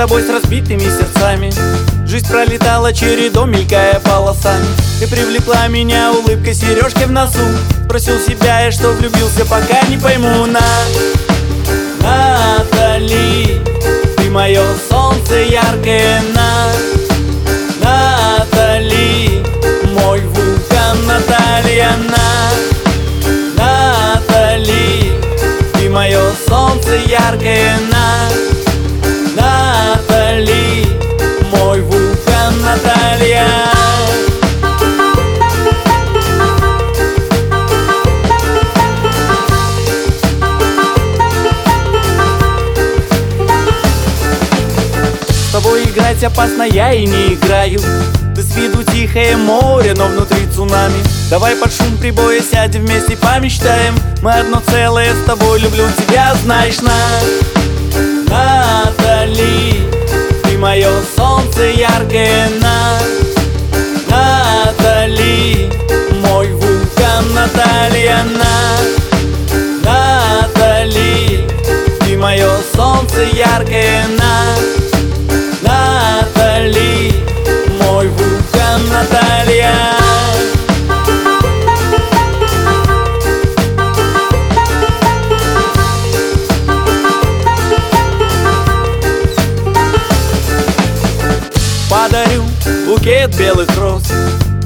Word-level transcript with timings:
тобой 0.00 0.22
с 0.22 0.30
разбитыми 0.30 0.80
сердцами. 0.80 1.52
Жизнь 2.06 2.26
пролетала 2.26 2.90
чередом, 2.90 3.50
мелькая 3.50 4.00
полосами. 4.00 4.64
Ты 4.98 5.06
привлекла 5.06 5.68
меня 5.68 6.12
улыбкой, 6.12 6.54
сережкой 6.54 7.04
в 7.04 7.12
носу. 7.12 7.44
Спросил 7.84 8.18
себя 8.18 8.60
я, 8.60 8.72
что 8.72 8.92
влюбился, 8.92 9.44
пока 9.44 9.82
не 9.90 9.98
пойму. 9.98 10.46
На, 10.46 10.62
Натали, 12.00 13.60
играть 45.90 46.22
опасно, 46.22 46.62
я 46.62 46.92
и 46.92 47.04
не 47.04 47.34
играю. 47.34 47.80
Ты 48.34 48.42
с 48.42 48.54
виду 48.54 48.82
тихое 48.84 49.36
море, 49.36 49.94
но 49.96 50.06
внутри 50.06 50.46
цунами. 50.54 51.02
Давай 51.28 51.56
под 51.56 51.72
шум 51.72 51.96
прибоя 51.98 52.40
сядем 52.40 52.86
вместе 52.86 53.16
помечтаем. 53.16 53.94
Мы 54.22 54.32
одно 54.32 54.62
целое 54.70 55.12
с 55.12 55.26
тобой, 55.26 55.58
люблю 55.60 55.84
тебя, 55.98 56.34
знаешь, 56.42 56.80
на 56.80 56.92
Натали, 58.28 59.82
ты 60.44 60.58
мое 60.58 60.90
солнце 61.16 61.64
яркое, 61.70 62.48
на 62.60 62.98
Натали, 64.08 65.72
мой 66.24 66.52
вулкан 66.52 67.34
Наталья, 67.34 68.24
на 68.24 68.54
Натали, 69.82 71.44
ты 72.00 72.16
мое 72.16 72.48
солнце 72.76 73.22
яркое, 73.34 74.04
на 74.18 74.29
букет 92.90 93.36
белых 93.36 93.68
роз. 93.78 94.02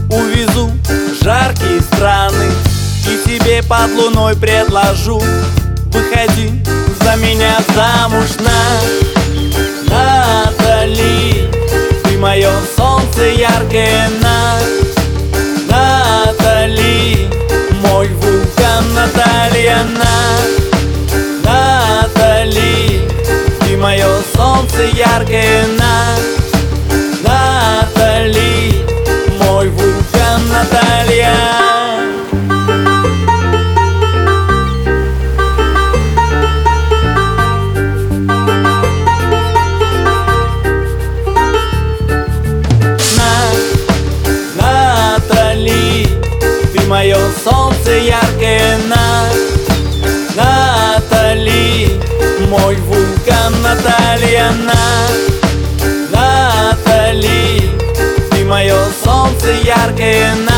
Увезу 0.09 0.71
в 0.89 1.25
жаркие 1.25 1.81
страны 1.81 2.47
И 3.07 3.29
тебе 3.29 3.63
под 3.63 3.91
луной 3.93 4.35
предложу. 4.35 5.23
Выходи 5.87 6.65
за 7.03 7.17
меня 7.17 7.59
замуж 7.75 8.31
на 8.41 8.61
Натали. 9.91 11.51
Ты 12.05 12.17
мое 12.17 12.51
солнце 12.77 13.27
яркое 13.37 14.09
на 14.23 14.59
Натали. 15.69 17.29
Мой 17.83 18.09
вулкан 18.09 18.95
Наталья 18.95 19.85
на 19.99 20.15
Натали. 21.45 23.07
Ты 23.61 23.77
мое 23.77 24.09
солнце 24.35 24.85
яркое 24.95 25.67
на 25.79 25.84
Наталья 54.65 54.75
на 56.11 56.71
Натали, 56.73 57.71
ты 58.31 58.45
мое 58.45 58.77
солнце 59.05 59.53
яркое 59.65 60.35
на 60.35 60.54